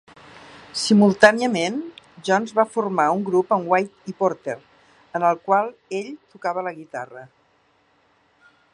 Simultàniament, 0.83 1.77
Jones 2.29 2.55
va 2.61 2.65
formar 2.77 3.05
un 3.19 3.27
grup 3.29 3.55
amb 3.57 3.71
White 3.75 4.13
i 4.15 4.17
Porter 4.23 4.57
en 5.21 5.29
el 5.31 5.41
qual 5.51 5.73
ell 6.01 6.11
tocava 6.37 6.69
la 6.71 6.77
guitarra. 6.83 7.27